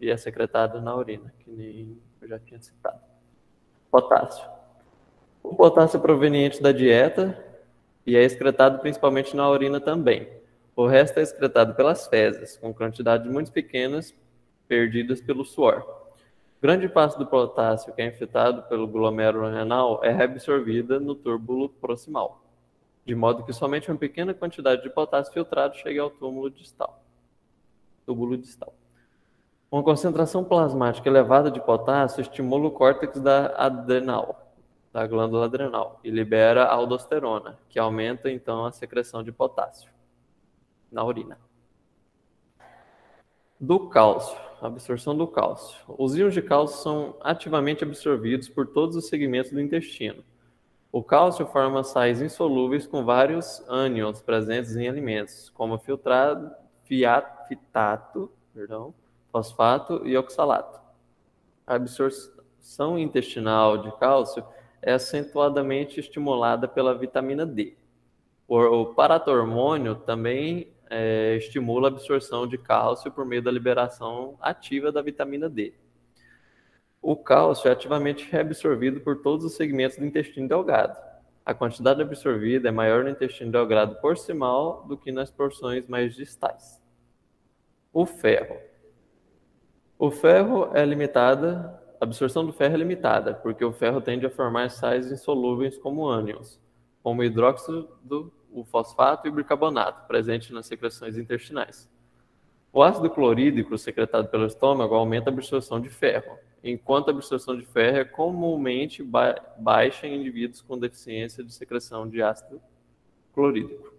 e 0.01 0.09
é 0.09 0.17
secretado 0.17 0.81
na 0.81 0.95
urina, 0.95 1.35
que 1.41 1.51
nem 1.51 1.99
eu 2.23 2.29
já 2.29 2.39
tinha 2.39 2.63
citado. 2.63 3.01
Potássio. 3.91 4.49
O 5.43 5.57
potássio 5.57 5.97
é 5.97 6.01
proveniente 6.01 6.63
da 6.63 6.71
dieta 6.71 7.45
e 8.07 8.17
é 8.17 8.23
excretado 8.23 8.79
principalmente 8.79 9.35
na 9.35 9.51
urina 9.51 9.81
também. 9.81 10.29
O 10.77 10.87
resto 10.87 11.19
é 11.19 11.23
excretado 11.25 11.75
pelas 11.75 12.07
fezes, 12.07 12.57
com 12.59 12.73
quantidades 12.73 13.29
muito 13.29 13.51
pequenas 13.51 14.15
perdidas 14.69 15.21
pelo 15.21 15.45
suor. 15.45 16.10
Grande 16.63 16.91
parte 16.91 17.17
do 17.17 17.25
potássio 17.25 17.95
que 17.95 18.03
é 18.03 18.07
infiltrado 18.07 18.63
pelo 18.65 18.87
glomérulo 18.87 19.49
renal 19.49 20.05
é 20.05 20.13
reabsorvida 20.13 21.01
no 21.01 21.15
túbulo 21.15 21.71
proximal, 21.71 22.43
de 23.07 23.15
modo 23.15 23.45
que 23.45 23.53
somente 23.53 23.91
uma 23.91 23.97
pequena 23.97 24.35
quantidade 24.35 24.83
de 24.83 24.91
potássio 24.91 25.33
filtrado 25.33 25.75
chega 25.77 26.03
ao 26.03 26.11
túmulo 26.11 26.51
distal. 26.51 27.03
Túbulo 28.05 28.37
distal. 28.37 28.75
Uma 29.73 29.83
concentração 29.83 30.45
plasmática 30.45 31.09
elevada 31.09 31.51
de 31.51 31.61
potássio 31.61 32.21
estimula 32.21 32.67
o 32.67 32.71
córtex 32.71 33.19
da 33.21 33.57
adrenal, 33.57 34.53
da 34.93 35.07
glândula 35.07 35.47
adrenal, 35.47 35.99
e 36.05 36.11
libera 36.11 36.67
aldosterona, 36.67 37.59
que 37.71 37.79
aumenta 37.79 38.31
então 38.31 38.67
a 38.67 38.73
secreção 38.73 39.23
de 39.23 39.33
potássio 39.33 39.91
na 40.93 41.03
urina. 41.05 41.39
Do 43.59 43.89
cálcio 43.89 44.50
absorção 44.69 45.17
do 45.17 45.27
cálcio. 45.27 45.79
Os 45.99 46.17
íons 46.17 46.35
de 46.35 46.43
cálcio 46.43 46.83
são 46.83 47.17
ativamente 47.21 47.85
absorvidos 47.85 48.49
por 48.49 48.67
todos 48.67 48.97
os 48.97 49.09
segmentos 49.09 49.51
do 49.51 49.61
intestino. 49.61 50.23
O 50.93 51.03
cálcio 51.03 51.47
forma 51.47 51.85
sais 51.85 52.21
insolúveis 52.21 52.87
com 52.87 53.05
vários 53.05 53.63
ânions 53.69 54.21
presentes 54.21 54.75
em 54.75 54.89
alimentos, 54.89 55.49
como 55.51 55.79
filtrado, 55.79 56.51
fitato, 56.85 58.31
perdão, 58.53 58.93
fosfato 59.31 60.07
e 60.07 60.17
oxalato. 60.17 60.81
A 61.67 61.77
absorção 61.77 62.99
intestinal 62.99 63.79
de 63.79 63.93
cálcio 63.99 64.45
é 64.83 64.93
acentuadamente 64.93 66.01
estimulada 66.01 66.67
pela 66.67 66.99
vitamina 66.99 67.47
D. 67.47 67.77
O 68.49 68.87
paratormônio 68.87 69.95
também 69.95 70.73
é, 70.91 71.37
estimula 71.37 71.87
a 71.87 71.93
absorção 71.93 72.47
de 72.47 72.59
cálcio 72.59 73.13
por 73.13 73.25
meio 73.25 73.41
da 73.41 73.51
liberação 73.51 74.37
ativa 74.41 74.91
da 74.91 75.01
vitamina 75.01 75.49
D. 75.49 75.73
O 77.01 77.17
cálcio 77.17 77.69
é 77.69 77.73
ativamente 77.73 78.29
reabsorvido 78.31 79.01
por 79.01 79.23
todos 79.23 79.45
os 79.45 79.55
segmentos 79.55 79.97
do 79.97 80.05
intestino 80.05 80.49
delgado. 80.49 80.99
A 81.47 81.55
quantidade 81.55 82.03
absorvida 82.03 82.69
é 82.69 82.73
maior 82.73 83.05
no 83.05 83.11
intestino 83.11 83.51
delgado 83.51 83.95
proximal 84.01 84.85
do 84.87 84.99
que 84.99 85.11
nas 85.11 85.31
porções 85.31 85.87
mais 85.87 86.15
distais. 86.15 86.83
O 87.93 88.05
ferro. 88.05 88.57
O 89.99 90.11
ferro 90.11 90.71
é 90.75 90.85
limitada, 90.85 91.81
a 92.01 92.05
absorção 92.05 92.45
do 92.45 92.53
ferro 92.53 92.75
é 92.75 92.79
limitada, 92.79 93.35
porque 93.35 93.65
o 93.65 93.73
ferro 93.73 94.01
tende 94.01 94.27
a 94.27 94.31
formar 94.31 94.71
sais 94.71 95.11
insolúveis 95.11 95.79
como 95.79 96.09
ânions, 96.09 96.61
como 97.03 97.25
hidróxido 97.25 98.33
o 98.53 98.65
fosfato 98.65 99.27
e 99.27 99.31
o 99.31 99.33
bicarbonato, 99.33 100.07
presente 100.07 100.53
nas 100.53 100.67
secreções 100.67 101.17
intestinais. 101.17 101.89
O 102.73 102.83
ácido 102.83 103.11
clorídrico 103.11 103.77
secretado 103.77 104.29
pelo 104.29 104.47
estômago 104.47 104.95
aumenta 104.95 105.29
a 105.29 105.33
absorção 105.33 105.81
de 105.81 105.89
ferro, 105.89 106.39
enquanto 106.63 107.09
a 107.09 107.11
absorção 107.11 107.57
de 107.57 107.67
ferro 107.67 107.99
é 107.99 108.05
comumente 108.05 109.03
ba 109.03 109.35
baixa 109.59 110.07
em 110.07 110.21
indivíduos 110.21 110.63
com 110.63 110.79
deficiência 110.79 111.43
de 111.43 111.53
secreção 111.53 112.09
de 112.09 112.23
ácido 112.23 112.63
clorídrico. 113.35 113.93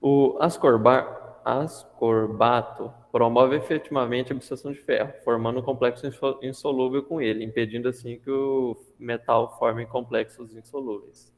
O 0.00 0.38
ascorbato 0.40 1.34
promove 3.10 3.56
efetivamente 3.56 4.32
a 4.32 4.36
absorção 4.36 4.70
de 4.70 4.78
ferro, 4.78 5.12
formando 5.24 5.58
um 5.58 5.62
complexo 5.62 6.06
insolúvel 6.42 7.02
com 7.02 7.20
ele, 7.20 7.42
impedindo 7.42 7.88
assim 7.88 8.20
que 8.20 8.30
o 8.30 8.76
metal 8.98 9.58
forme 9.58 9.84
complexos 9.86 10.54
insolúveis. 10.54 11.33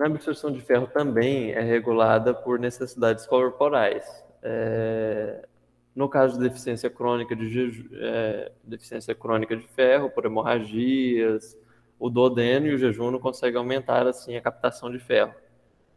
A 0.00 0.06
absorção 0.06 0.50
de 0.50 0.62
ferro 0.62 0.86
também 0.86 1.50
é 1.50 1.60
regulada 1.60 2.32
por 2.32 2.58
necessidades 2.58 3.26
corporais. 3.26 4.24
É, 4.42 5.46
no 5.94 6.08
caso 6.08 6.38
de 6.38 6.48
deficiência 6.48 6.88
crônica 6.88 7.36
de, 7.36 7.86
é, 8.00 8.50
deficiência 8.64 9.14
crônica 9.14 9.54
de 9.54 9.66
ferro, 9.68 10.08
por 10.08 10.24
hemorragias, 10.24 11.54
o 11.98 12.08
duodeno 12.08 12.68
e 12.68 12.74
o 12.74 12.78
jejum 12.78 13.18
conseguem 13.18 13.58
aumentar 13.58 14.06
assim 14.06 14.36
a 14.36 14.40
captação 14.40 14.90
de 14.90 14.98
ferro 14.98 15.34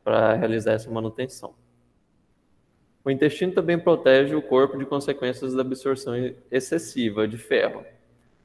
para 0.04 0.34
realizar 0.34 0.74
essa 0.74 0.92
manutenção. 0.92 1.56
O 3.06 3.10
intestino 3.10 3.54
também 3.54 3.80
protege 3.80 4.36
o 4.36 4.42
corpo 4.42 4.78
de 4.78 4.86
consequências 4.86 5.54
da 5.54 5.62
absorção 5.62 6.14
excessiva 6.52 7.26
de 7.26 7.38
ferro. 7.38 7.86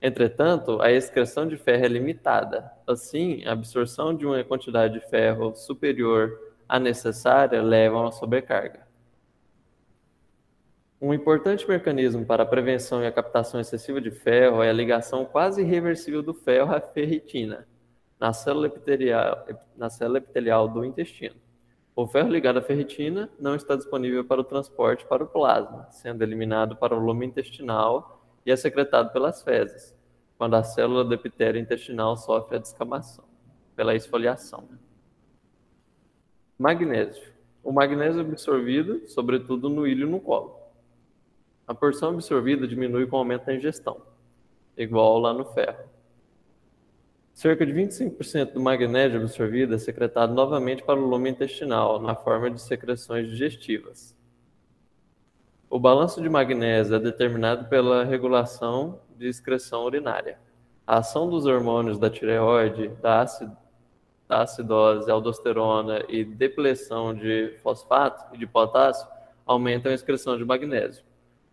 Entretanto, 0.01 0.81
a 0.81 0.93
excreção 0.93 1.47
de 1.47 1.57
ferro 1.57 1.85
é 1.85 1.89
limitada. 1.89 2.71
Assim, 2.87 3.45
a 3.45 3.53
absorção 3.53 4.15
de 4.15 4.25
uma 4.25 4.43
quantidade 4.45 4.95
de 4.95 5.01
ferro 5.09 5.55
superior 5.57 6.39
à 6.69 6.79
necessária 6.79 7.61
leva 7.61 7.97
a 7.97 8.01
uma 8.03 8.13
sobrecarga. 8.13 8.87
Um 11.01 11.15
importante 11.15 11.69
mecanismo 11.69 12.25
para 12.25 12.43
a 12.43 12.47
prevenção 12.47 13.03
e 13.03 13.07
a 13.07 13.13
captação 13.13 13.61
excessiva 13.61 14.01
de 14.01 14.11
ferro 14.11 14.63
é 14.63 14.71
a 14.71 14.73
ligação 14.73 15.25
quase 15.25 15.63
irreversível 15.63 16.23
do 16.23 16.35
ferro 16.35 16.75
à 16.75 16.81
ferritina, 16.81 17.67
na 18.19 18.33
célula 18.33 18.67
epitelial, 18.67 19.47
na 19.77 19.89
célula 19.89 20.19
epitelial 20.19 20.69
do 20.69 20.85
intestino. 20.85 21.37
O 21.95 22.07
ferro 22.07 22.29
ligado 22.29 22.59
à 22.59 22.63
ferritina 22.63 23.29
não 23.39 23.57
está 23.57 23.75
disponível 23.75 24.25
para 24.25 24.41
o 24.41 24.45
transporte 24.45 25.05
para 25.07 25.23
o 25.23 25.27
plasma, 25.27 25.89
sendo 25.91 26.23
eliminado 26.23 26.77
para 26.77 26.95
o 26.95 26.99
lume 26.99 27.27
intestinal 27.27 28.18
e 28.44 28.51
é 28.51 28.57
secretado 28.57 29.12
pelas 29.12 29.42
fezes, 29.42 29.94
quando 30.37 30.55
a 30.55 30.62
célula 30.62 31.05
do 31.05 31.14
epitélio 31.14 31.61
intestinal 31.61 32.16
sofre 32.16 32.57
a 32.57 32.61
descamação, 32.61 33.24
pela 33.74 33.94
esfoliação. 33.94 34.68
Magnésio. 36.59 37.33
O 37.62 37.72
magnésio 37.72 38.20
absorvido, 38.20 39.07
sobretudo 39.09 39.68
no 39.68 39.87
ilho 39.87 40.07
e 40.07 40.11
no 40.11 40.20
colo. 40.20 40.59
A 41.66 41.74
porção 41.74 42.11
absorvida 42.11 42.66
diminui 42.66 43.07
com 43.07 43.16
o 43.16 43.18
aumento 43.18 43.46
da 43.46 43.55
ingestão, 43.55 44.01
igual 44.77 45.18
lá 45.18 45.35
no 45.35 45.44
ferro. 45.44 45.85
Cerca 47.38 47.64
de 47.64 47.72
25% 47.72 48.55
do 48.55 48.61
magnésio 48.61 49.20
absorvido 49.20 49.72
é 49.72 49.79
secretado 49.79 50.35
novamente 50.35 50.83
para 50.83 50.98
o 50.98 51.07
lume 51.07 51.31
intestinal, 51.31 52.01
na 52.01 52.16
forma 52.16 52.51
de 52.51 52.61
secreções 52.61 53.29
digestivas. 53.29 54.18
O 55.71 55.79
balanço 55.79 56.23
de 56.23 56.31
magnésio 56.31 56.97
é 56.97 56.99
determinado 56.99 57.69
pela 57.69 58.03
regulação 58.03 59.01
de 59.19 59.29
excreção 59.29 59.85
urinária. 59.85 60.39
A 60.87 60.99
ação 60.99 61.29
dos 61.29 61.45
hormônios 61.45 61.99
da 61.99 62.09
tireoide, 62.09 62.89
da, 63.03 63.21
acid 63.21 63.51
da 64.27 64.43
acidose, 64.43 65.11
aldosterona 65.11 66.05
e 66.09 66.25
depleção 66.25 67.15
de 67.15 67.59
fosfato 67.63 68.35
e 68.35 68.39
de 68.39 68.47
potássio 68.47 69.07
aumentam 69.45 69.93
a 69.93 69.95
excreção 69.95 70.39
de 70.39 70.45
magnésio. 70.45 71.05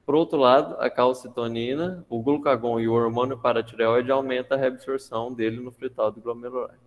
Por 0.06 0.16
outro 0.16 0.38
lado, 0.38 0.78
a 0.80 0.90
calcitonina, 0.90 2.06
o 2.08 2.22
glucagon 2.22 2.80
e 2.80 2.88
o 2.88 2.94
hormônio 2.94 3.38
paratireoide 3.38 4.12
aumentam 4.12 4.58
a 4.58 4.62
reabsorção 4.62 5.34
dele 5.34 5.60
no 5.60 5.72
frital 5.72 6.10
glomerular. 6.14 6.80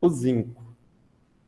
O 0.00 0.08
zinco. 0.08 0.69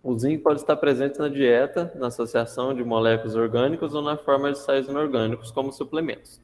O 0.02 0.18
zinco 0.18 0.42
pode 0.42 0.60
estar 0.60 0.76
presente 0.76 1.18
na 1.20 1.28
dieta, 1.28 1.92
na 1.94 2.08
associação 2.08 2.74
de 2.74 2.82
moléculas 2.82 3.36
orgânicas 3.36 3.94
ou 3.94 4.02
na 4.02 4.16
forma 4.16 4.50
de 4.50 4.58
sais 4.58 4.88
inorgânicos, 4.88 5.52
como 5.52 5.70
suplementos. 5.72 6.40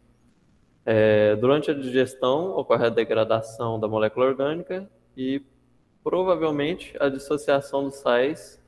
É, 0.86 1.34
durante 1.36 1.70
a 1.70 1.74
digestão, 1.74 2.56
ocorre 2.56 2.86
a 2.86 2.88
degradação 2.88 3.80
da 3.80 3.88
molécula 3.88 4.26
orgânica 4.26 4.88
e, 5.16 5.42
provavelmente, 6.04 6.96
a 7.00 7.08
dissociação 7.08 7.84
dos 7.84 7.96
sais 7.96 8.62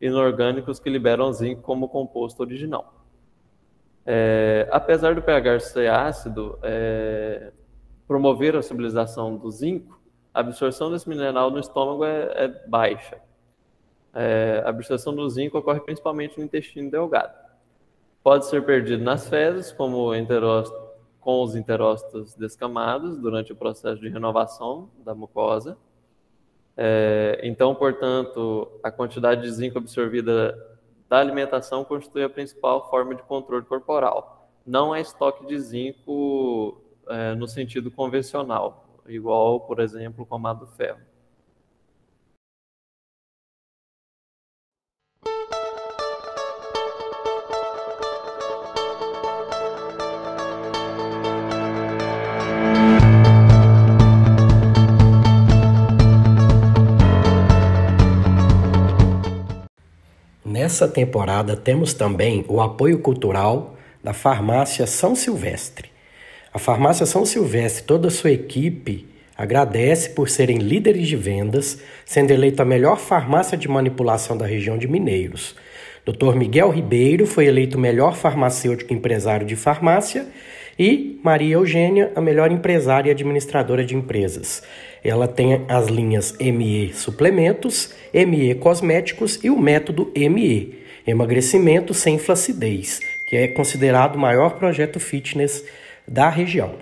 inorgânicos 0.00 0.78
que 0.78 0.88
liberam 0.88 1.32
zinco 1.32 1.62
como 1.62 1.88
composto 1.88 2.40
original. 2.40 2.94
É, 4.06 4.68
apesar 4.70 5.16
do 5.16 5.20
pH 5.20 5.60
ser 5.60 5.90
ácido, 5.90 6.58
é, 6.62 7.52
promover 8.06 8.54
a 8.54 8.60
estabilização 8.60 9.36
do 9.36 9.50
zinco, 9.50 10.00
a 10.32 10.40
absorção 10.40 10.92
desse 10.92 11.08
mineral 11.08 11.50
no 11.50 11.58
estômago 11.58 12.04
é, 12.04 12.44
é 12.44 12.48
baixa. 12.68 13.27
É, 14.20 14.62
a 14.64 14.70
absorção 14.70 15.14
do 15.14 15.30
zinco 15.30 15.56
ocorre 15.56 15.78
principalmente 15.78 16.36
no 16.36 16.44
intestino 16.44 16.90
delgado. 16.90 17.32
Pode 18.20 18.46
ser 18.46 18.64
perdido 18.64 19.04
nas 19.04 19.28
fezes, 19.28 19.70
como 19.70 20.12
com 21.20 21.42
os 21.44 21.54
enterócitos 21.54 22.34
descamados 22.34 23.16
durante 23.16 23.52
o 23.52 23.56
processo 23.56 24.00
de 24.00 24.08
renovação 24.08 24.90
da 25.04 25.14
mucosa. 25.14 25.78
É, 26.76 27.38
então, 27.44 27.76
portanto, 27.76 28.68
a 28.82 28.90
quantidade 28.90 29.42
de 29.42 29.52
zinco 29.52 29.78
absorvida 29.78 30.52
da 31.08 31.20
alimentação 31.20 31.84
constitui 31.84 32.24
a 32.24 32.28
principal 32.28 32.90
forma 32.90 33.14
de 33.14 33.22
controle 33.22 33.64
corporal. 33.66 34.50
Não 34.66 34.92
é 34.92 35.00
estoque 35.00 35.46
de 35.46 35.56
zinco 35.60 36.82
é, 37.08 37.36
no 37.36 37.46
sentido 37.46 37.88
convencional, 37.88 39.00
igual, 39.06 39.60
por 39.60 39.78
exemplo, 39.78 40.26
como 40.26 40.48
a 40.48 40.52
do 40.54 40.66
ferro. 40.66 40.98
Nessa 60.68 60.86
temporada 60.86 61.56
temos 61.56 61.94
também 61.94 62.44
o 62.46 62.60
apoio 62.60 62.98
cultural 62.98 63.74
da 64.04 64.12
Farmácia 64.12 64.86
São 64.86 65.16
Silvestre. 65.16 65.88
A 66.52 66.58
Farmácia 66.58 67.06
São 67.06 67.24
Silvestre, 67.24 67.84
toda 67.84 68.08
a 68.08 68.10
sua 68.10 68.32
equipe, 68.32 69.08
agradece 69.34 70.10
por 70.10 70.28
serem 70.28 70.58
líderes 70.58 71.08
de 71.08 71.16
vendas, 71.16 71.80
sendo 72.04 72.32
eleita 72.32 72.64
a 72.64 72.66
melhor 72.66 72.98
farmácia 72.98 73.56
de 73.56 73.66
manipulação 73.66 74.36
da 74.36 74.44
região 74.44 74.76
de 74.76 74.86
Mineiros. 74.86 75.56
Dr. 76.04 76.36
Miguel 76.36 76.68
Ribeiro 76.68 77.26
foi 77.26 77.46
eleito 77.46 77.78
melhor 77.78 78.14
farmacêutico 78.14 78.92
empresário 78.92 79.46
de 79.46 79.56
farmácia 79.56 80.26
e 80.78 81.18
Maria 81.24 81.54
Eugênia, 81.54 82.12
a 82.14 82.20
melhor 82.20 82.52
empresária 82.52 83.08
e 83.08 83.12
administradora 83.12 83.82
de 83.82 83.96
empresas. 83.96 84.62
Ela 85.02 85.26
tem 85.28 85.64
as 85.68 85.86
linhas 85.86 86.36
ME 86.38 86.92
Suplementos, 86.92 87.94
ME 88.12 88.54
Cosméticos 88.56 89.42
e 89.42 89.48
o 89.50 89.58
método 89.58 90.12
ME, 90.14 90.76
Emagrecimento 91.06 91.94
sem 91.94 92.18
Flacidez, 92.18 93.00
que 93.28 93.36
é 93.36 93.48
considerado 93.48 94.16
o 94.16 94.18
maior 94.18 94.58
projeto 94.58 95.00
fitness 95.00 95.64
da 96.06 96.28
região. 96.28 96.74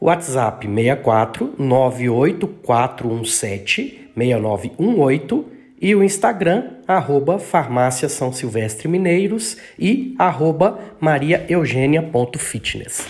WhatsApp 0.00 0.64
64 0.66 1.54
98417 1.58 4.10
6918 4.16 5.58
e 5.80 5.94
o 5.94 6.02
Instagram, 6.02 6.70
arroba 6.86 7.38
Farmácia 7.38 8.08
São 8.08 8.32
Silvestre 8.32 8.88
Mineiros 8.88 9.56
e 9.78 10.16
arroba 10.18 10.80
mariaeugênia.fitness. 11.00 13.06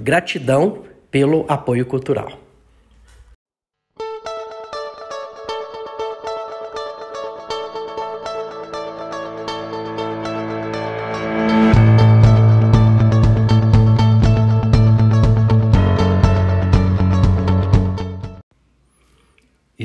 Gratidão 0.00 0.84
pelo 1.10 1.44
apoio 1.48 1.84
cultural. 1.84 2.41